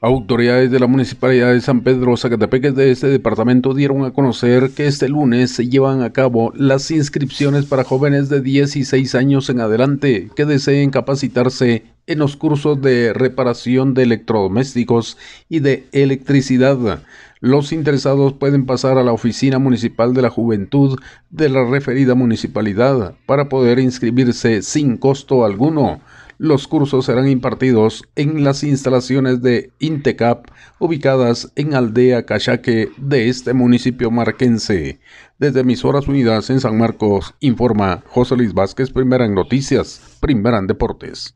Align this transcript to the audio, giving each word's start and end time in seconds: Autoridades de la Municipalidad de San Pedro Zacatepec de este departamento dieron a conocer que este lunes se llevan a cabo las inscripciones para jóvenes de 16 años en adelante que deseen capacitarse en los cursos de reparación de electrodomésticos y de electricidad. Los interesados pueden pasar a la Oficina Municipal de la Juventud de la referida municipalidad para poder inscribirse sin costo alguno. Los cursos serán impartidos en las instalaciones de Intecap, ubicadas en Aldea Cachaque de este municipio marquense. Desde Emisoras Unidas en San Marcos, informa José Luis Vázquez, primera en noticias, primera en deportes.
Autoridades 0.00 0.70
de 0.70 0.78
la 0.78 0.86
Municipalidad 0.86 1.52
de 1.52 1.60
San 1.60 1.80
Pedro 1.80 2.16
Zacatepec 2.16 2.72
de 2.72 2.92
este 2.92 3.08
departamento 3.08 3.74
dieron 3.74 4.04
a 4.04 4.12
conocer 4.12 4.70
que 4.70 4.86
este 4.86 5.08
lunes 5.08 5.50
se 5.50 5.68
llevan 5.68 6.02
a 6.02 6.12
cabo 6.12 6.52
las 6.54 6.92
inscripciones 6.92 7.66
para 7.66 7.82
jóvenes 7.82 8.28
de 8.28 8.40
16 8.40 9.16
años 9.16 9.50
en 9.50 9.60
adelante 9.60 10.30
que 10.36 10.44
deseen 10.44 10.90
capacitarse 10.90 11.82
en 12.06 12.20
los 12.20 12.36
cursos 12.36 12.80
de 12.80 13.12
reparación 13.12 13.94
de 13.94 14.04
electrodomésticos 14.04 15.18
y 15.48 15.58
de 15.58 15.88
electricidad. 15.90 17.02
Los 17.40 17.72
interesados 17.72 18.34
pueden 18.34 18.66
pasar 18.66 18.98
a 18.98 19.02
la 19.02 19.12
Oficina 19.12 19.58
Municipal 19.58 20.14
de 20.14 20.22
la 20.22 20.30
Juventud 20.30 20.96
de 21.30 21.48
la 21.48 21.64
referida 21.68 22.14
municipalidad 22.14 23.14
para 23.26 23.48
poder 23.48 23.80
inscribirse 23.80 24.62
sin 24.62 24.96
costo 24.96 25.44
alguno. 25.44 26.00
Los 26.40 26.68
cursos 26.68 27.06
serán 27.06 27.28
impartidos 27.28 28.04
en 28.14 28.44
las 28.44 28.62
instalaciones 28.62 29.42
de 29.42 29.72
Intecap, 29.80 30.46
ubicadas 30.78 31.50
en 31.56 31.74
Aldea 31.74 32.26
Cachaque 32.26 32.90
de 32.96 33.28
este 33.28 33.54
municipio 33.54 34.12
marquense. 34.12 35.00
Desde 35.40 35.60
Emisoras 35.60 36.06
Unidas 36.06 36.48
en 36.50 36.60
San 36.60 36.78
Marcos, 36.78 37.34
informa 37.40 38.04
José 38.06 38.36
Luis 38.36 38.54
Vázquez, 38.54 38.92
primera 38.92 39.24
en 39.24 39.34
noticias, 39.34 40.00
primera 40.20 40.58
en 40.58 40.68
deportes. 40.68 41.34